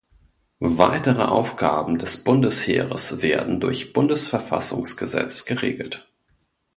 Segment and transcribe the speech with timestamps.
[0.63, 6.09] Weitere Aufgaben des Bundesheeres werden durch Bundesverfassungsgesetz geregelt.